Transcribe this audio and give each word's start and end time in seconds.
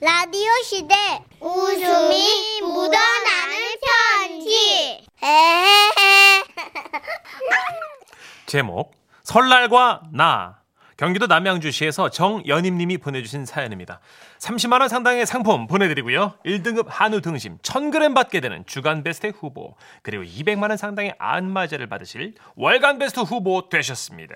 라디오 0.00 0.48
시대 0.62 0.94
웃음이 1.40 2.60
묻어나는 2.62 3.56
편지 4.20 5.04
에헤헤 5.20 6.44
제목 8.46 8.92
설날과 9.24 10.02
나 10.12 10.60
경기도 10.96 11.26
남양주시에서 11.26 12.10
정연임님이 12.10 12.98
보내주신 12.98 13.44
사연입니다. 13.44 14.00
30만 14.38 14.80
원 14.80 14.88
상당의 14.88 15.26
상품 15.26 15.66
보내드리고요. 15.66 16.34
1등급 16.46 16.86
한우 16.88 17.20
등심 17.20 17.58
1000g 17.58 18.14
받게 18.14 18.40
되는 18.40 18.64
주간 18.66 19.02
베스트 19.02 19.26
후보 19.28 19.74
그리고 20.02 20.22
200만 20.22 20.68
원 20.68 20.76
상당의 20.76 21.14
안마자를 21.18 21.88
받으실 21.88 22.34
월간 22.54 23.00
베스트 23.00 23.20
후보 23.20 23.68
되셨습니다. 23.68 24.34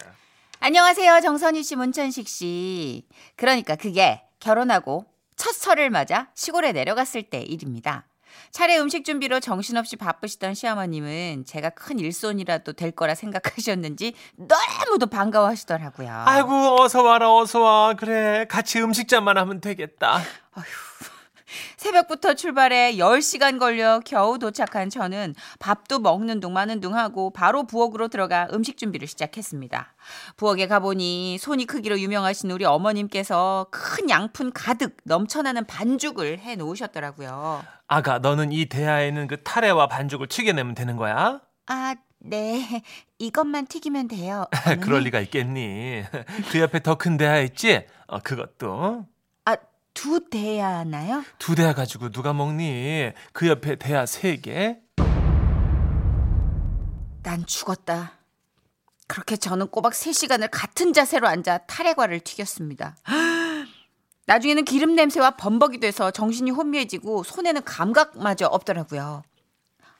안녕하세요. 0.58 1.20
정선희 1.20 1.62
씨, 1.62 1.76
문천식 1.76 2.28
씨. 2.28 3.06
그러니까 3.36 3.76
그게 3.76 4.22
결혼하고 4.40 5.11
첫 5.42 5.56
설을 5.56 5.90
맞아 5.90 6.28
시골에 6.36 6.70
내려갔을 6.70 7.24
때 7.24 7.40
일입니다. 7.40 8.06
차례 8.52 8.78
음식 8.78 9.04
준비로 9.04 9.40
정신없이 9.40 9.96
바쁘시던 9.96 10.54
시어머님은 10.54 11.46
제가 11.46 11.70
큰 11.70 11.98
일손이라도 11.98 12.74
될 12.74 12.92
거라 12.92 13.16
생각하셨는지 13.16 14.14
너무도 14.36 15.08
반가워하시더라고요. 15.08 16.08
아이고 16.26 16.80
어서 16.80 17.02
와라 17.02 17.34
어서 17.34 17.60
와 17.60 17.94
그래 17.94 18.46
같이 18.48 18.80
음식점만 18.80 19.36
하면 19.36 19.60
되겠다. 19.60 20.20
새벽부터 21.76 22.34
출발해 22.34 22.94
10시간 22.96 23.58
걸려 23.58 24.00
겨우 24.04 24.38
도착한 24.38 24.90
저는 24.90 25.34
밥도 25.58 25.98
먹는 25.98 26.40
둥 26.40 26.52
마는 26.52 26.80
둥 26.80 26.96
하고 26.96 27.30
바로 27.30 27.64
부엌으로 27.66 28.08
들어가 28.08 28.48
음식 28.52 28.76
준비를 28.78 29.08
시작했습니다. 29.08 29.94
부엌에 30.36 30.66
가보니 30.66 31.38
손이 31.38 31.66
크기로 31.66 31.98
유명하신 32.00 32.50
우리 32.50 32.64
어머님께서 32.64 33.66
큰 33.70 34.10
양푼 34.10 34.52
가득 34.52 34.96
넘쳐나는 35.04 35.66
반죽을 35.66 36.38
해 36.38 36.56
놓으셨더라고요. 36.56 37.64
아가 37.88 38.18
너는 38.18 38.52
이 38.52 38.66
대야에는 38.66 39.26
그 39.26 39.42
타레와 39.42 39.86
반죽을 39.88 40.28
튀겨내면 40.28 40.74
되는 40.74 40.96
거야? 40.96 41.40
아, 41.66 41.94
네. 42.24 42.82
이것만 43.18 43.66
튀기면 43.66 44.08
돼요. 44.08 44.46
그럴 44.80 45.00
리가 45.02 45.20
있겠니? 45.20 46.04
그 46.50 46.60
옆에 46.60 46.80
더 46.80 46.94
큰 46.94 47.16
대야 47.16 47.38
있지? 47.40 47.84
어, 48.06 48.20
그것도 48.20 49.06
아, 49.08 49.11
두 49.94 50.28
대야 50.30 50.78
하나요? 50.78 51.22
두 51.38 51.54
대야 51.54 51.74
가지고 51.74 52.10
누가 52.10 52.32
먹니? 52.32 53.12
그 53.32 53.48
옆에 53.48 53.76
대야 53.76 54.06
세 54.06 54.36
개? 54.36 54.78
난 57.22 57.46
죽었다. 57.46 58.12
그렇게 59.06 59.36
저는 59.36 59.68
꼬박 59.68 59.92
3시간을 59.92 60.48
같은 60.50 60.92
자세로 60.92 61.28
앉아 61.28 61.58
타레과를 61.66 62.20
튀겼습니다. 62.20 62.96
나중에는 64.26 64.64
기름 64.64 64.94
냄새와 64.94 65.32
범벅이 65.32 65.80
돼서 65.80 66.10
정신이 66.10 66.50
혼미해지고 66.50 67.22
손에는 67.24 67.62
감각마저 67.64 68.46
없더라고요. 68.46 69.22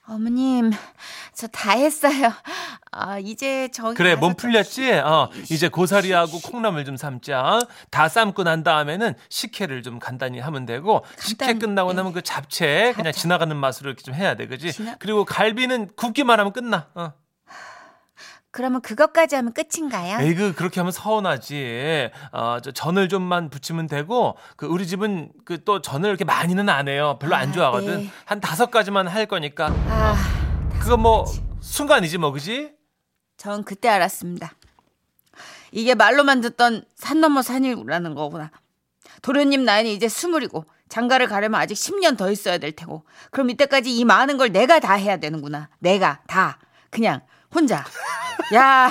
어머님, 0.08 0.72
저 1.32 1.46
다 1.48 1.72
했어요. 1.72 2.32
아, 2.90 3.18
이제 3.18 3.68
저기 3.72 3.94
그래 3.96 4.14
몸좀 4.16 4.36
풀렸지? 4.36 4.92
어 4.94 5.30
이제 5.50 5.68
고사리하고 5.68 6.40
콩나물 6.40 6.84
좀 6.84 6.96
삶자. 6.96 7.60
다 7.90 8.08
삶고 8.08 8.42
난 8.42 8.62
다음에는 8.64 9.14
식혜를 9.28 9.82
좀 9.82 9.98
간단히 9.98 10.40
하면 10.40 10.66
되고 10.66 11.04
식혜 11.20 11.46
간단- 11.46 11.58
끝나고 11.60 11.90
네. 11.92 11.96
나면 11.96 12.12
그 12.12 12.22
잡채 12.22 12.92
그냥 12.96 13.12
잡채. 13.12 13.20
지나가는 13.20 13.56
맛으로 13.56 13.90
이렇게 13.90 14.02
좀 14.02 14.14
해야 14.14 14.34
돼, 14.34 14.46
그지? 14.48 14.72
지나- 14.72 14.96
그리고 14.98 15.24
갈비는 15.24 15.90
굽기만 15.96 16.38
하면 16.40 16.52
끝나. 16.52 16.88
어. 16.94 17.12
그러면 18.52 18.80
그것까지 18.82 19.34
하면 19.36 19.52
끝인가요? 19.54 20.20
에이그 20.20 20.54
그렇게 20.54 20.78
하면 20.80 20.92
서운하지. 20.92 22.10
어, 22.32 22.58
저 22.62 22.70
전을 22.70 23.08
좀만 23.08 23.48
부치면 23.50 23.86
되고 23.88 24.36
그 24.56 24.66
우리 24.66 24.86
집은 24.86 25.32
그 25.44 25.62
또 25.64 25.80
전을 25.80 26.08
이렇게 26.08 26.24
많이는 26.24 26.68
안 26.68 26.88
해요. 26.88 27.18
별로 27.20 27.34
안 27.36 27.48
아, 27.48 27.52
좋아하거든. 27.52 27.96
네. 27.98 28.10
한 28.24 28.40
다섯 28.40 28.70
가지만 28.70 29.06
할 29.08 29.26
거니까. 29.26 29.68
아, 29.88 30.14
그거 30.80 30.96
뭐 30.96 31.24
순간이지 31.60 32.18
뭐 32.18 32.30
그지? 32.32 32.72
전 33.36 33.64
그때 33.64 33.88
알았습니다. 33.88 34.52
이게 35.70 35.94
말로만 35.94 36.40
듣던 36.42 36.84
산 36.94 37.20
넘어 37.20 37.40
산이라는 37.42 38.14
거구나. 38.14 38.50
도련님 39.22 39.64
나이는 39.64 39.90
이제 39.90 40.08
스물이고 40.08 40.64
장가를 40.88 41.26
가려면 41.28 41.60
아직 41.60 41.74
10년 41.74 42.18
더 42.18 42.30
있어야 42.30 42.58
될 42.58 42.72
테고 42.72 43.04
그럼 43.30 43.48
이때까지 43.50 43.96
이 43.96 44.04
많은 44.04 44.36
걸 44.36 44.50
내가 44.52 44.78
다 44.80 44.94
해야 44.94 45.16
되는구나. 45.16 45.70
내가 45.78 46.20
다 46.26 46.58
그냥 46.90 47.22
혼자. 47.54 47.84
야 48.54 48.90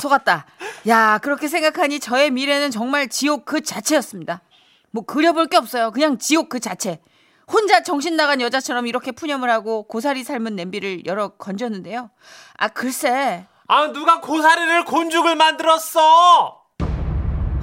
속았다. 0.00 0.46
야 0.88 1.18
그렇게 1.18 1.48
생각하니 1.48 2.00
저의 2.00 2.30
미래는 2.30 2.70
정말 2.70 3.08
지옥 3.08 3.44
그 3.44 3.62
자체였습니다. 3.62 4.42
뭐 4.90 5.04
그려볼 5.04 5.46
게 5.46 5.56
없어요. 5.56 5.90
그냥 5.90 6.18
지옥 6.18 6.48
그 6.48 6.60
자체. 6.60 7.00
혼자 7.46 7.82
정신 7.82 8.16
나간 8.16 8.40
여자처럼 8.40 8.86
이렇게 8.86 9.12
푸념을 9.12 9.50
하고 9.50 9.82
고사리 9.86 10.24
삶은 10.24 10.56
냄비를 10.56 11.04
열어 11.06 11.28
건졌는데요. 11.28 12.10
아 12.56 12.68
글쎄 12.68 13.46
아 13.66 13.86
누가 13.92 14.20
고사리를 14.20 14.84
곤죽을 14.84 15.36
만들었어? 15.36 16.63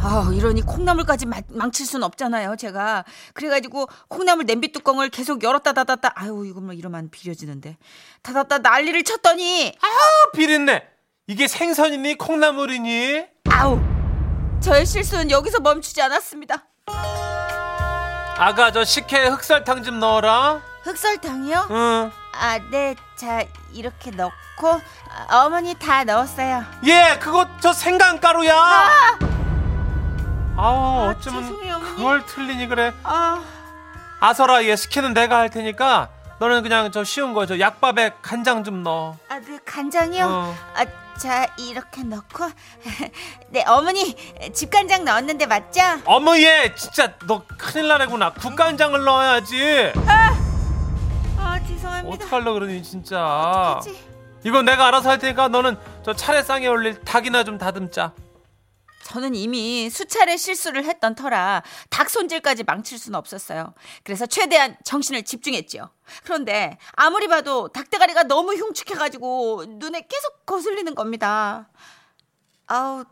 아, 0.03 0.29
이러니 0.33 0.61
콩나물까지 0.63 1.27
마- 1.27 1.37
망칠 1.49 1.85
순 1.85 2.01
없잖아요, 2.03 2.55
제가. 2.55 3.05
그래가지고 3.33 3.87
콩나물 4.07 4.45
냄비 4.45 4.71
뚜껑을 4.71 5.09
계속 5.09 5.43
열었다 5.43 5.73
닫았다. 5.73 6.13
아유, 6.15 6.43
이거 6.47 6.59
뭐 6.59 6.73
이러면 6.73 7.09
비려지는데. 7.11 7.77
닫았다 8.23 8.59
난리를 8.59 9.03
쳤더니, 9.03 9.75
아 9.81 9.87
비린내. 10.35 10.83
이게 11.27 11.47
생선이니 11.47 12.17
콩나물이니? 12.17 13.25
아우! 13.51 13.79
저의 14.59 14.85
실수는 14.85 15.29
여기서 15.29 15.59
멈추지 15.59 16.01
않았습니다. 16.01 16.65
아가 18.37 18.71
저 18.71 18.83
식혜에 18.83 19.27
흑설탕 19.27 19.83
좀 19.83 19.99
넣어라. 19.99 20.61
흑설탕이요? 20.83 21.67
응. 21.69 22.11
아, 22.33 22.59
네. 22.71 22.95
자, 23.15 23.43
이렇게 23.71 24.09
넣고, 24.11 24.81
아, 25.29 25.45
어머니 25.45 25.75
다 25.75 26.03
넣었어요. 26.03 26.63
예, 26.85 27.19
그거 27.21 27.47
저 27.59 27.71
생강가루야. 27.71 28.55
아 28.55 29.19
우 30.69 31.09
어쩌면 31.09 31.43
죄송해요, 31.43 31.75
어머니. 31.75 31.95
그걸 31.95 32.25
틀리니 32.25 32.67
그래. 32.67 32.93
아, 33.03 33.41
아서라 34.19 34.63
얘 34.65 34.75
식혜는 34.75 35.13
내가 35.13 35.37
할 35.39 35.49
테니까 35.49 36.09
너는 36.39 36.61
그냥 36.63 36.91
저 36.91 37.03
쉬운 37.03 37.33
거 37.33 37.45
저 37.45 37.59
약밥에 37.59 38.11
간장 38.21 38.63
좀 38.63 38.83
넣어. 38.83 39.17
아, 39.29 39.39
네, 39.39 39.59
간장이요? 39.65 40.25
어. 40.25 40.55
아, 40.75 40.85
자, 41.17 41.47
이렇게 41.57 42.03
넣고. 42.03 42.49
네, 43.49 43.63
어머니, 43.67 44.15
집간장 44.53 45.03
넣었는데 45.05 45.45
맞죠? 45.47 45.81
어머 46.05 46.37
얘 46.37 46.73
진짜 46.75 47.13
너 47.27 47.43
큰일 47.57 47.87
나래구나. 47.87 48.33
국간장을 48.33 49.03
넣어야지. 49.03 49.93
아, 51.37 51.59
죄송합니다. 51.67 52.15
어떡하려 52.15 52.53
그러니 52.53 52.81
진짜. 52.83 53.17
어떡하지? 53.79 54.09
이거 54.43 54.61
내가 54.63 54.87
알아서 54.87 55.09
할 55.09 55.19
테니까 55.19 55.47
너는 55.49 55.77
저 56.03 56.13
차례상에 56.13 56.67
올릴 56.67 56.99
닭이나 57.01 57.43
좀 57.43 57.57
다듬자. 57.59 58.13
저는 59.11 59.35
이미 59.35 59.89
수차례 59.89 60.37
실수를 60.37 60.85
했던 60.85 61.15
터라 61.15 61.63
닭 61.89 62.09
손질까지 62.09 62.63
망칠 62.63 62.97
수는 62.97 63.19
없었어요. 63.19 63.73
그래서 64.05 64.25
최대한 64.25 64.77
정신을 64.85 65.23
집중했죠. 65.23 65.89
그런데 66.23 66.77
아무리 66.93 67.27
봐도 67.27 67.67
닭대가리가 67.67 68.23
너무 68.23 68.53
흉측해가지고 68.53 69.65
눈에 69.67 70.07
계속 70.07 70.45
거슬리는 70.45 70.95
겁니다. 70.95 71.67
아우 72.67 73.03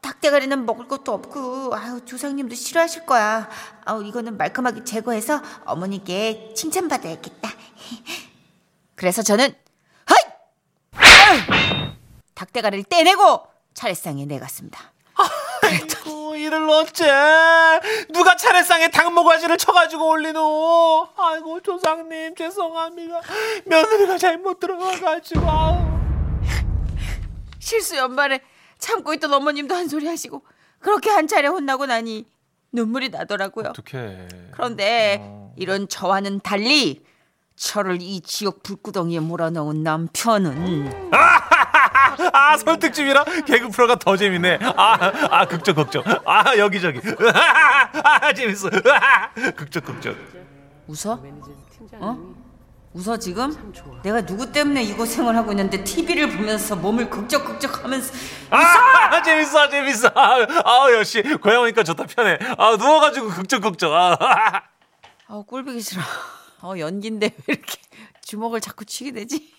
닭대가리는 0.00 0.64
먹을 0.64 0.86
것도 0.86 1.12
없고 1.12 1.74
아유 1.74 2.04
조상님도 2.04 2.54
싫어하실 2.54 3.04
거야. 3.04 3.48
아우 3.84 4.04
이거는 4.04 4.36
말끔하게 4.36 4.84
제거해서 4.84 5.42
어머니께 5.64 6.54
칭찬받아야겠다. 6.54 7.50
그래서 8.94 9.22
저는 9.22 9.52
헐! 10.08 11.96
닭대가리를 12.34 12.84
떼내고 12.84 13.42
차례상에 13.74 14.24
내갔습니다. 14.24 14.92
아이고 15.68 16.36
이를 16.36 16.68
어째 16.68 17.06
누가 18.12 18.36
차례상에 18.36 18.90
닭모가지를 18.90 19.56
쳐가지고 19.58 20.08
올리노 20.08 21.08
아이고 21.16 21.60
조상님 21.60 22.34
죄송합니다 22.34 23.20
며느리가 23.66 24.18
잘못 24.18 24.58
들어가가지고 24.60 25.40
아우. 25.48 25.98
실수 27.58 27.96
연말에 27.96 28.40
참고 28.78 29.12
있던 29.14 29.32
어머님도 29.32 29.74
한 29.74 29.88
소리 29.88 30.06
하시고 30.06 30.42
그렇게 30.78 31.10
한 31.10 31.26
차례 31.26 31.48
혼나고 31.48 31.86
나니 31.86 32.24
눈물이 32.72 33.08
나더라고요. 33.10 33.70
어떡해 33.70 34.28
그런데 34.52 35.18
어. 35.20 35.52
이런 35.56 35.88
저와는 35.88 36.40
달리 36.40 37.02
저를 37.56 38.00
이 38.00 38.20
지옥 38.20 38.62
불구덩이에 38.62 39.20
몰아넣은 39.20 39.82
남편은 39.82 41.10
아 41.12 41.57
설득집이라? 42.58 43.24
개그 43.46 43.68
프로가 43.70 43.96
더 43.96 44.16
재밌네. 44.16 44.58
아, 44.76 45.12
아 45.30 45.46
극적 45.46 45.76
극적. 45.76 46.04
아 46.26 46.56
여기저기. 46.56 47.00
아 48.04 48.32
재밌어. 48.32 48.70
극적 49.56 49.84
극적. 49.84 50.16
웃어? 50.86 51.22
어? 51.94 52.18
웃어 52.94 53.18
지금? 53.18 53.72
내가 54.02 54.22
누구 54.22 54.50
때문에 54.50 54.82
이 54.82 54.94
고생을 54.94 55.36
하고 55.36 55.52
있는데 55.52 55.84
TV를 55.84 56.30
보면서 56.30 56.74
몸을 56.74 57.10
극적극적 57.10 57.84
하면서 57.84 58.12
아 58.50 59.22
재밌어 59.22 59.68
재밌어. 59.68 60.08
아, 60.14 60.36
아 60.64 60.92
역시 60.92 61.22
고향 61.22 61.62
오니까 61.62 61.82
좋다 61.82 62.06
편해. 62.06 62.38
아 62.56 62.76
누워가지고 62.76 63.28
극적 63.28 63.62
극적. 63.62 63.92
아, 63.92 64.62
어, 65.28 65.42
꼴보기 65.42 65.80
싫어. 65.80 66.02
어, 66.62 66.74
연기인데 66.78 67.34
왜 67.46 67.54
이렇게 67.54 67.76
주먹을 68.22 68.60
자꾸 68.60 68.84
쥐게 68.84 69.12
되지? 69.12 69.52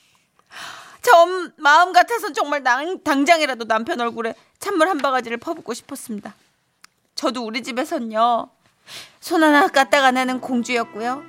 저 1.02 1.12
마음 1.58 1.94
같아서 1.94 2.32
정말 2.34 2.64
당, 2.64 3.02
당장이라도 3.04 3.66
남편 3.66 4.00
얼굴에 4.02 4.34
찬물 4.60 4.88
한 4.90 4.98
바가지를 4.98 5.38
퍼붓고 5.38 5.74
싶었습니다. 5.74 6.34
저도 7.16 7.46
우리 7.46 7.64
집에선요. 7.64 8.50
손 9.20 9.44
하나 9.44 9.68
까딱 9.68 10.04
안 10.04 10.18
하는 10.18 10.40
공주였고요. 10.40 11.24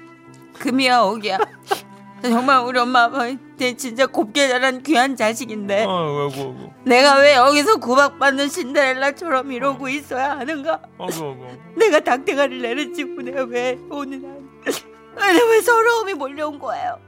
금이야 0.58 1.00
오기야. 1.02 1.38
정말 2.22 2.62
우리 2.64 2.78
엄마 2.78 3.04
아빠한테 3.04 3.76
진짜 3.76 4.06
곱게 4.06 4.46
자란 4.46 4.82
귀한 4.82 5.16
자식인데 5.16 5.86
아이고 5.86 6.30
아이고 6.30 6.72
내가 6.84 7.18
왜 7.18 7.34
여기서 7.34 7.76
구박받는 7.78 8.48
신데렐라처럼 8.50 9.50
이러고 9.52 9.88
있어야 9.88 10.38
하는가? 10.38 10.82
내가 11.76 12.00
닭대가리를 12.00 12.60
내렸지 12.60 13.04
내가 13.04 13.44
왜 13.44 13.78
오늘 13.88 14.22
안왜 15.16 15.62
서러움이 15.62 16.12
몰려온 16.14 16.58
거예요? 16.58 16.98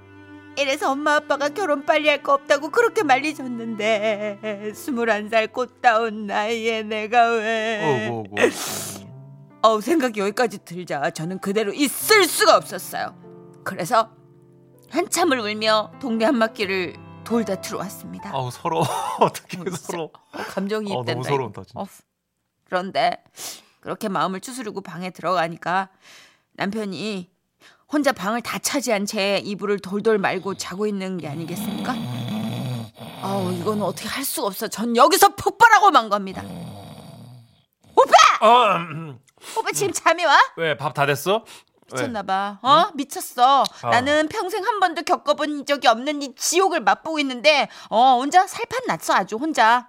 이래서 0.57 0.91
엄마 0.91 1.17
아빠가 1.17 1.49
결혼 1.49 1.85
빨리 1.85 2.09
할 2.09 2.23
거 2.23 2.35
없다고 2.35 2.71
그렇게 2.71 3.03
말리셨는데 3.03 4.73
스물한 4.75 5.29
살 5.29 5.49
꽃다운 5.49 6.27
나이에 6.27 6.83
내가 6.83 7.31
왜. 7.33 8.21
어우 9.63 9.81
생각이 9.81 10.21
여기까지 10.21 10.59
들자 10.65 11.11
저는 11.11 11.39
그대로 11.39 11.73
있을 11.73 12.25
수가 12.25 12.57
없었어요 12.57 13.15
그래서 13.65 14.11
한참을 14.91 15.39
울며 15.39 15.93
동네 16.01 16.25
한 16.27 16.39
바퀴를 16.39 16.95
돌다 17.25 17.61
들어왔습니다 17.61 18.31
아우 18.35 18.51
서러. 18.51 18.81
어떻게 19.21 19.57
진짜. 19.59 19.77
서러. 19.77 20.03
어, 20.05 20.11
감정이 20.33 20.93
어, 20.93 21.05
너무. 21.05 21.23
서러운다, 21.25 21.63
진짜. 21.65 21.81
어, 21.81 21.87
그런데 22.65 23.23
그렇게 23.81 24.09
마음을 24.09 24.41
추스르고 24.41 24.81
방에 24.83 25.11
들어가니까 25.11 25.89
남편이 26.55 27.31
혼자 27.91 28.13
방을 28.13 28.41
다 28.43 28.59
차지한 28.59 29.07
채 29.07 29.41
이불을 29.45 29.81
돌돌 29.81 30.19
말고 30.19 30.55
자고 30.55 30.87
있는 30.87 31.19
게 31.19 31.29
아니겠습니까? 31.29 31.95
아우 33.23 33.53
이거는 33.53 33.83
어떻게 33.83 34.09
할 34.09 34.25
수가 34.25 34.47
없어. 34.49 34.69
전 34.69 34.97
여기서 34.97 35.31
폭발하고 35.37 35.91
만 35.91 36.09
겁니다. 36.09 36.43
아, 38.41 38.77
음. 38.77 39.21
오빠 39.57 39.71
지금 39.73 39.93
잠이 39.93 40.25
와? 40.25 40.37
왜 40.57 40.77
밥 40.77 40.93
다 40.95 41.07
됐어? 41.07 41.45
왜? 41.93 41.93
미쳤나 41.93 42.23
봐. 42.25 42.59
어? 42.63 42.87
미쳤어. 42.95 43.63
아. 43.83 43.91
나는 43.91 44.27
평생 44.29 44.65
한 44.65 44.81
번도 44.81 45.03
겪어본 45.03 45.65
적이 45.67 45.87
없는 45.89 46.23
이 46.23 46.35
지옥을 46.35 46.81
맛보고 46.81 47.21
있는데 47.21 47.69
어 47.89 48.17
혼자 48.19 48.47
살판 48.47 48.81
났어 48.89 49.15
아주 49.15 49.37
혼자. 49.37 49.89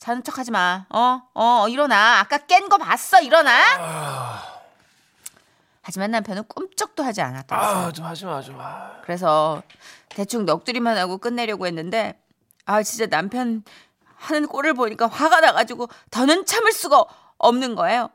자는 0.00 0.24
척 0.24 0.36
하지 0.38 0.50
마. 0.50 0.86
어? 0.90 1.20
어 1.34 1.68
일어나. 1.68 2.18
아까 2.20 2.38
깬 2.38 2.68
거 2.68 2.76
봤어. 2.78 3.20
일어나. 3.20 3.52
하지만 5.82 6.10
남편은 6.12 6.44
꿈쩍도 6.48 7.02
하지 7.02 7.20
않았다. 7.22 7.56
아 7.56 7.92
좀 7.92 8.04
하지 8.04 8.24
마, 8.24 8.36
하지 8.36 8.50
마. 8.52 8.92
그래서 9.02 9.62
대충 10.08 10.46
넋두리만 10.46 10.96
하고 10.96 11.18
끝내려고 11.18 11.66
했는데 11.66 12.18
아 12.64 12.82
진짜 12.82 13.06
남편 13.06 13.64
하는 14.16 14.46
꼴을 14.46 14.74
보니까 14.74 15.08
화가 15.08 15.40
나가지고 15.40 15.88
더는 16.10 16.46
참을 16.46 16.72
수가 16.72 17.04
없는 17.38 17.74
거예요. 17.74 18.10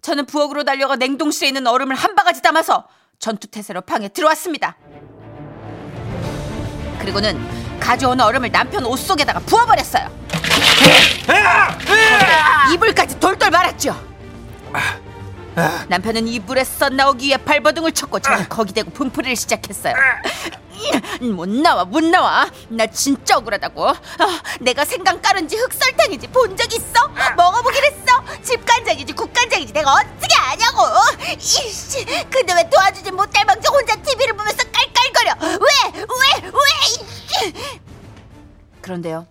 저는 0.00 0.24
부엌으로 0.24 0.64
달려가 0.64 0.96
냉동실에 0.96 1.48
있는 1.48 1.66
얼음을 1.66 1.94
한 1.94 2.14
바가지 2.14 2.40
담아서 2.40 2.88
전투태세로 3.18 3.82
방에 3.82 4.08
들어왔습니다. 4.08 4.76
그리고는 7.00 7.78
가져온 7.78 8.18
얼음을 8.20 8.50
남편 8.50 8.86
옷 8.86 8.96
속에다가 8.96 9.40
부어버렸어요. 9.40 10.08
이불까지 12.72 13.20
돌돌 13.20 13.50
말았죠. 13.50 13.94
남편은 15.88 16.28
이불에 16.28 16.64
썬나오기 16.64 17.26
위해 17.26 17.36
발버둥을 17.36 17.92
쳤고 17.92 18.20
저는 18.20 18.48
거기 18.48 18.72
대고 18.72 18.90
분풀이를 18.90 19.36
시작했어요. 19.36 19.94
못 21.34 21.48
나와 21.48 21.84
못 21.84 22.02
나와. 22.04 22.48
나 22.68 22.86
진짜 22.86 23.36
억울하다고. 23.36 23.88
아, 23.88 23.94
내가 24.60 24.84
생강 24.84 25.20
가른지 25.20 25.56
흑설탕인지 25.56 26.28
본 26.28 26.56
적 26.56 26.72
있어? 26.72 27.08
먹어보긴 27.36 27.82
했어? 27.84 28.42
집간장인지 28.42 29.12
국간장인지 29.12 29.72
내가 29.72 29.92
어떻게 29.94 30.34
아냐고. 30.36 30.82
이씨 31.38 32.04
근데 32.30 32.54
왜 32.54 32.68
도와주지 32.70 33.10
못할 33.12 33.44
망정 33.44 33.74
혼자 33.74 33.94
TV를 33.96 34.34
보면서 34.36 34.58
깔깔거려? 34.72 35.34
왜 35.42 36.00
왜 36.00 36.48
왜, 36.48 36.50
이씨. 36.86 37.54
그런데요. 38.80 39.26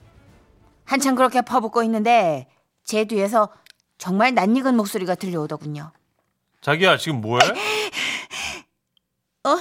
한참 0.86 1.16
그렇게 1.16 1.42
퍼붓고 1.42 1.82
있는데 1.84 2.48
제 2.84 3.06
뒤에서 3.06 3.50
정말 3.98 4.34
낯익은 4.34 4.76
목소리가 4.76 5.16
들려오더군요 5.16 5.92
자기야 6.62 6.98
지금 6.98 7.22
뭐해? 7.22 7.42
어? 9.46 9.58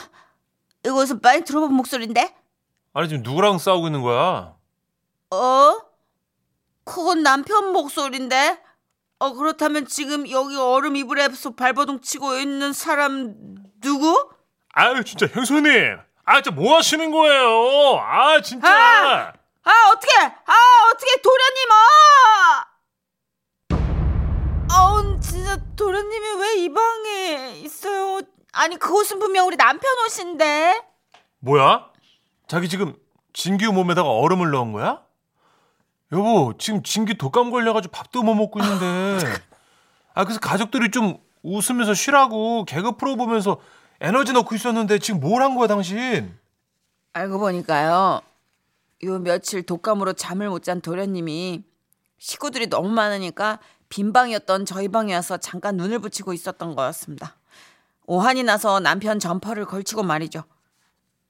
이거 0.85 0.97
어디서 0.97 1.19
많이 1.23 1.43
들어본 1.43 1.73
목소리인데? 1.75 2.35
아니 2.95 3.09
지금 3.09 3.23
누구랑 3.23 3.59
싸우고 3.59 3.87
있는 3.87 4.03
거야? 4.03 4.55
어? 5.31 5.79
그건 6.85 7.23
남편 7.23 7.73
목소리인데? 7.73 8.61
어, 9.21 9.33
그렇다면 9.33 9.87
지금 9.87 10.29
여기 10.31 10.57
얼음 10.57 10.97
이불에서 10.97 11.55
발버둥 11.55 12.01
치고 12.01 12.37
있는 12.37 12.73
사람 12.73 13.35
누구? 13.81 14.31
아유 14.73 15.03
진짜 15.05 15.27
형수님. 15.27 15.99
아 16.25 16.41
진짜 16.41 16.51
뭐 16.51 16.77
하시는 16.77 17.11
거예요? 17.11 17.99
아 18.01 18.41
진짜. 18.41 18.69
아! 18.69 19.33
아, 19.65 19.91
어떻게! 19.91 20.19
아, 20.23 20.55
어떻게 20.91 21.21
도련님, 21.21 21.73
아! 21.73 22.68
진짜 25.49 25.63
도련님이 25.77 26.27
왜 26.41 26.59
이 26.63 26.69
방에 26.73 27.53
있어요? 27.65 28.21
아니, 28.53 28.77
그 28.79 28.93
옷은 28.93 29.19
분명 29.19 29.47
우리 29.47 29.57
남편 29.57 29.83
옷인데? 30.05 30.83
뭐야? 31.39 31.91
자기 32.47 32.69
지금 32.69 32.95
진규 33.33 33.73
몸에다가 33.73 34.11
얼음을 34.11 34.51
넣은 34.51 34.73
거야? 34.73 35.03
여보 36.13 36.53
지금 36.59 36.83
진규 36.83 37.15
독감 37.15 37.51
걸려가지고 37.51 37.93
밥도 37.93 38.23
못 38.23 38.35
먹고 38.35 38.61
있는데. 38.61 39.25
아 40.15 40.25
그래서 40.25 40.39
가족들이 40.41 40.91
좀 40.91 41.17
웃으면서 41.43 41.95
쉬라고 41.95 42.65
개그 42.67 42.97
프로 42.99 43.17
보면서 43.17 43.59
에너지 44.01 44.35
넣고 44.35 44.55
있었는데 44.55 44.99
지금 44.99 45.21
뭘 45.21 45.41
한 45.41 45.55
거야 45.55 45.67
당신? 45.67 46.37
알고 47.15 47.39
보니까요. 47.39 48.21
요 49.05 49.19
며칠 49.21 49.63
독감으로 49.65 50.13
잠을 50.13 50.51
못 50.51 50.63
잔 50.63 50.83
도련님이 50.83 51.63
식구들이 52.19 52.69
너무 52.69 52.89
많으니까 52.91 53.61
빈 53.89 54.13
방이었던 54.13 54.67
저희 54.67 54.89
방에 54.89 55.15
와서 55.15 55.37
잠깐 55.39 55.77
눈을 55.77 55.99
붙이고 55.99 56.33
있었던 56.33 56.75
거였습니다. 56.75 57.37
오한이 58.07 58.43
나서 58.43 58.81
남편 58.81 59.19
점퍼를 59.19 59.65
걸치고 59.67 60.03
말이죠. 60.03 60.45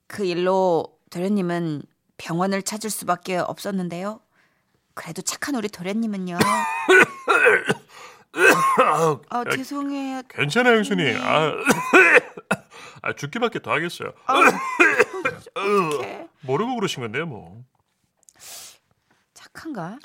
그 0.07 0.25
일로 0.25 0.97
도련님은 1.09 1.83
병원을 2.17 2.63
찾을 2.63 2.89
수밖에 2.89 3.37
없었는데요. 3.37 4.19
그래도 4.93 5.21
착한 5.21 5.55
우리 5.55 5.69
도련님은요. 5.69 6.37
아, 9.29 9.43
죄송해요. 9.51 10.21
괜찮아요 10.29 10.77
형수님. 10.77 11.17
아, 11.21 11.53
아 13.01 13.13
죽기밖에 13.13 13.61
더 13.61 13.71
하겠어요. 13.71 14.13
어떡해. 15.55 16.27
모르고 16.41 16.75
그러신 16.75 17.01
건데요 17.01 17.25
뭐. 17.25 17.63
착한가? 19.33 19.97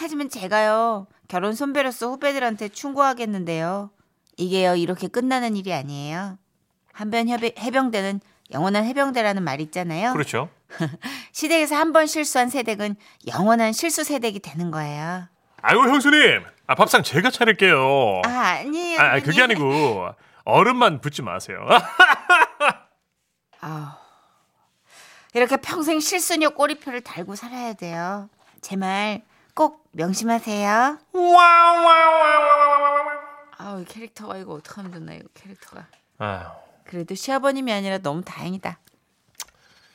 하지만 0.00 0.28
제가요 0.30 1.06
결혼 1.28 1.54
선배로서 1.54 2.08
후배들한테 2.08 2.68
충고하겠는데요. 2.70 3.90
이게요 4.36 4.76
이렇게 4.76 5.08
끝나는 5.08 5.56
일이 5.56 5.72
아니에요. 5.74 6.38
한변 6.92 7.28
해병대는 7.28 8.20
영원한 8.52 8.84
해병대라는 8.86 9.42
말 9.42 9.60
있잖아요. 9.60 10.12
그렇죠. 10.12 10.48
시댁에서 11.32 11.76
한 11.76 11.92
번 11.92 12.06
실수한 12.06 12.48
세댁은 12.48 12.96
영원한 13.28 13.72
실수 13.72 14.04
세댁이 14.04 14.40
되는 14.40 14.70
거예요. 14.70 15.28
아이고 15.62 15.82
형수님. 15.82 16.42
아 16.66 16.74
밥상 16.74 17.02
제가 17.02 17.30
차릴게요. 17.30 18.22
아 18.24 18.28
아니에요. 18.28 19.00
아, 19.00 19.14
아, 19.16 19.20
그게. 19.20 19.42
아니고 19.42 20.08
얼음만 20.44 21.00
붓지 21.00 21.22
마세요. 21.22 21.58
아우. 23.60 23.86
이렇게 25.34 25.56
평생 25.58 26.00
실수녀 26.00 26.50
꼬리표를 26.50 27.02
달고 27.02 27.36
살아야 27.36 27.72
돼요. 27.74 28.28
제 28.62 28.76
말 28.76 29.22
꼭 29.54 29.88
명심하세요. 29.92 30.98
아우 33.58 33.80
이 33.80 33.84
캐릭터가 33.84 34.36
이거 34.38 34.54
어떡하면 34.54 34.92
좋나 34.92 35.14
이거 35.14 35.28
캐릭터가. 35.34 35.86
아휴, 36.18 36.50
그래도 36.84 37.14
시아버님이 37.14 37.72
아니라 37.72 37.98
너무 37.98 38.22
다행이다. 38.22 38.78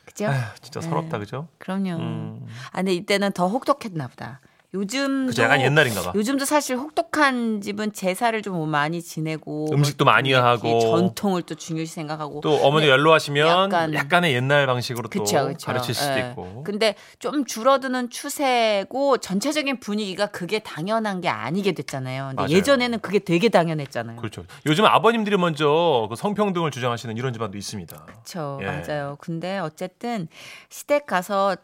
그죠? 0.05 0.27
아휴, 0.27 0.55
진짜 0.61 0.79
네. 0.79 0.87
서럽다 0.87 1.17
그죠? 1.17 1.47
그럼요. 1.57 1.97
음. 1.97 2.47
아 2.71 2.77
근데 2.77 2.93
이때는 2.93 3.31
더 3.31 3.47
혹독했나 3.47 4.07
보다. 4.07 4.39
요즘 4.75 5.27
그죠 5.27 5.43
약간 5.43 5.61
옛날인가 5.61 6.01
봐. 6.01 6.11
요즘도 6.13 6.43
사실 6.43 6.75
혹독한 6.75 7.61
집은 7.61 7.93
제사를 7.93 8.39
좀 8.41 8.69
많이 8.69 9.01
지내고 9.01 9.69
음식도 9.71 10.03
많이 10.03 10.33
하고. 10.33 10.79
전통을 10.81 11.43
또 11.43 11.55
중요시 11.55 11.93
생각하고 11.93 12.41
또 12.41 12.55
어머니 12.61 12.87
연로하시면 12.89 13.71
약간- 13.93 14.23
의 14.25 14.33
옛날 14.33 14.67
방식으로 14.67 15.07
또 15.09 15.19
그쵸, 15.23 15.47
그쵸. 15.47 15.65
가르칠 15.67 15.93
수도 15.95 16.19
예. 16.19 16.29
있고. 16.29 16.63
근데 16.65 16.95
좀 17.19 17.45
줄어드는 17.45 18.09
추세고 18.09 19.17
전체적인 19.19 19.79
분위기가 19.79 20.27
그게 20.27 20.59
당연한 20.59 21.21
게 21.21 21.29
아니게 21.29 21.71
됐잖아요. 21.71 22.27
근데 22.29 22.41
맞아요. 22.43 22.49
예전에는 22.49 22.99
그게 22.99 23.19
되게 23.19 23.49
당연했잖아요. 23.49 24.17
그렇죠. 24.17 24.45
요즘 24.65 24.85
아버님들이 24.85 25.37
먼저 25.37 26.07
그 26.09 26.15
성평등을 26.15 26.71
주장하시는 26.71 27.15
이런 27.17 27.31
집안도 27.33 27.57
있습니다. 27.57 28.05
그렇죠. 28.05 28.59
예. 28.61 28.65
맞아요. 28.65 29.17
근데 29.21 29.57
어쨌든 29.59 30.27
시댁 30.69 31.05
가서 31.05 31.55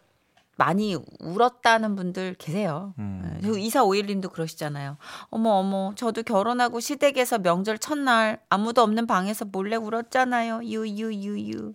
많이 0.57 0.95
울었다는 1.19 1.95
분들 1.95 2.35
계세요. 2.35 2.93
음. 2.99 3.21
예. 3.35 3.39
그리고 3.41 3.55
2451님도 3.57 4.31
그러시잖아요. 4.31 4.97
어머 5.29 5.51
어머 5.51 5.93
저도 5.95 6.23
결혼하고 6.23 6.79
시댁에서 6.79 7.39
명절 7.39 7.79
첫날 7.79 8.41
아무도 8.49 8.81
없는 8.83 9.07
방에서 9.07 9.45
몰래 9.45 9.75
울었잖아요. 9.75 10.61
유유유유. 10.63 11.73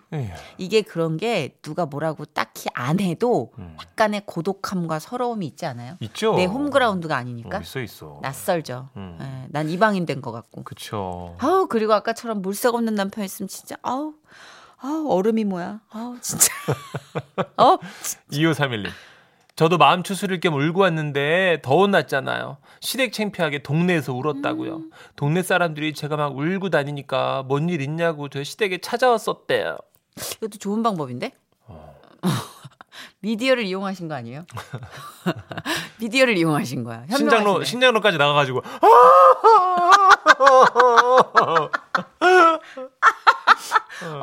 이게 0.59 0.83
그런 0.83 1.17
게 1.17 1.57
누가 1.63 1.87
뭐라고 1.87 2.25
딱히 2.27 2.69
안 2.75 3.01
해도 3.01 3.53
음. 3.59 3.77
약간의 3.81 4.23
고독함과 4.27 4.99
서러움이 5.01 5.47
있지 5.47 5.67
않아요? 5.67 5.97
있죠. 6.01 6.35
내 6.37 6.45
홈그라운드가 6.45 7.15
어, 7.15 7.19
아니니까 7.19 7.59
있어 7.61 7.81
있어. 7.81 8.19
낯설죠. 8.23 8.91
음. 8.97 9.19
예, 9.21 9.47
난 9.51 9.69
이방인 9.69 10.05
된 10.07 10.17
것 10.17 10.33
같고. 10.33 10.63
그쵸. 10.65 11.37
아우 11.39 11.67
그리고 11.67 11.93
아까처럼 11.93 12.41
물색 12.43 12.75
없는 12.75 12.95
남편 12.95 13.23
있으면 13.25 13.49
진짜 13.49 13.77
아우 13.83 14.15
아우 14.81 15.09
얼음이 15.11 15.45
뭐야 15.45 15.81
아우 15.91 16.17
진짜 16.21 16.53
어 17.57 17.79
2531님. 18.31 18.89
저도 19.57 19.79
마음 19.79 20.03
추스릴 20.03 20.39
겸 20.41 20.53
울고 20.55 20.81
왔는데 20.83 21.61
더운 21.63 21.91
낮잖아요. 21.91 22.59
시댁 22.81 23.13
창피하게 23.15 23.63
동네에서 23.63 24.13
울었다고요. 24.13 24.77
음. 24.77 24.91
동네 25.17 25.43
사람들이 25.43 25.95
제가 25.95 26.17
막 26.19 26.37
울고 26.37 26.69
다니니까 26.69 27.43
뭔 27.45 27.69
일 27.71 27.81
있냐고 27.81 28.29
저 28.29 28.45
시댁에 28.45 28.79
찾아왔었대요. 28.79 29.79
이것도 30.37 30.59
좋은 30.59 30.83
방법인데 30.83 31.33
미디어를 33.21 33.65
이용하신 33.65 34.09
거 34.09 34.15
아니에요? 34.15 34.45
미디어를 36.01 36.37
이용하신 36.37 36.85
거야 36.85 37.05
신장로. 37.17 37.65
신장로까지 37.65 38.19
나가가지고 38.19 38.63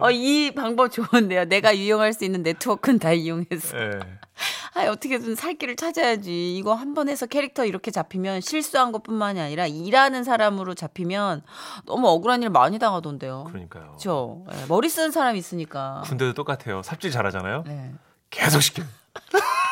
어, 0.04 0.12
이 0.12 0.52
방법 0.54 0.90
좋은데요 0.90 1.46
내가 1.46 1.72
이용할 1.72 2.14
수 2.14 2.26
있는 2.26 2.44
네트워크는 2.44 3.00
다 3.00 3.12
이용했어 3.14 3.78
예. 3.78 3.92
아 4.76 4.88
어떻게든 4.90 5.36
살 5.36 5.54
길을 5.56 5.76
찾아야지 5.76 6.56
이거 6.58 6.74
한 6.74 6.94
번 6.94 7.08
해서 7.10 7.26
캐릭터 7.26 7.66
이렇게 7.66 7.90
잡히면 7.92 8.42
실수한 8.42 8.92
것뿐만이 8.92 9.40
아니라 9.40 9.66
일하는 9.68 10.24
사람으로 10.24 10.74
잡히면 10.76 11.44
너무 11.86 12.08
억울한 12.10 12.44
일 12.44 12.50
많이 12.50 12.78
당하던데요 12.80 13.46
그러니까요. 13.46 13.84
그렇죠 13.86 14.46
예, 14.52 14.66
머리 14.68 14.90
쓰는 14.90 15.12
사람 15.12 15.36
있으니까 15.36 16.02
군대도 16.06 16.34
똑같아요. 16.34 16.82
삽질 16.84 17.12
잘하잖아요. 17.12 17.64
네. 17.66 17.92
계속 18.30 18.62
시켜. 18.62 18.84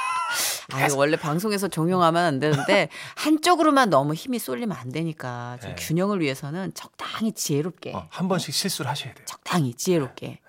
아, 0.73 0.85
이거 0.87 0.97
원래 0.97 1.17
방송에서 1.17 1.67
종용하면 1.67 2.23
안 2.23 2.39
되는데 2.39 2.89
한쪽으로만 3.17 3.89
너무 3.89 4.13
힘이 4.13 4.39
쏠리면 4.39 4.75
안 4.77 4.89
되니까 4.91 5.57
좀 5.61 5.71
네. 5.71 5.75
균형을 5.79 6.19
위해서는 6.21 6.73
적당히 6.73 7.31
지혜롭게 7.31 7.93
어, 7.95 8.07
한 8.09 8.27
번씩 8.27 8.53
실수를 8.53 8.89
하셔야 8.89 9.13
돼요. 9.13 9.25
적당히 9.25 9.73
지혜롭게 9.73 10.39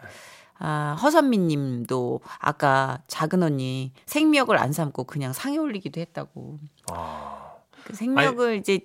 아, 0.59 0.97
허선미 1.03 1.39
님도 1.39 2.21
아까 2.39 3.01
작은 3.09 3.43
언니 3.43 3.93
생미역을 4.07 4.59
안 4.59 4.73
삶고 4.73 5.05
그냥 5.05 5.33
상에 5.33 5.57
올리기도 5.59 6.01
했다고. 6.01 6.59
아, 6.93 7.53
그 7.85 7.95
생미역을 7.95 8.57
이제 8.59 8.81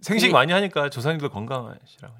생식 0.00 0.28
그게- 0.28 0.32
많이 0.32 0.52
하니까 0.52 0.88
조상님들 0.88 1.28
건강하시라고. 1.28 2.14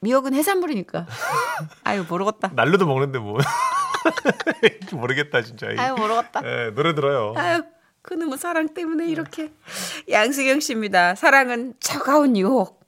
미역은 0.00 0.34
해산물이니까. 0.34 1.06
아유 1.84 2.04
모르겠다. 2.06 2.50
날로도 2.54 2.86
먹는데 2.86 3.18
뭐. 3.18 3.38
모르겠다 4.92 5.40
진짜. 5.42 5.68
아유 5.78 5.94
모르겠다. 5.94 6.40
예, 6.44 6.70
노래 6.74 6.94
들어요. 6.94 7.32
아유 7.36 7.62
그놈의 8.04 8.36
사랑 8.38 8.68
때문에 8.68 9.08
이렇게 9.08 9.50
양수경 10.10 10.60
씨입니다. 10.60 11.14
사랑은 11.14 11.74
차가운 11.80 12.36
유혹. 12.36 12.82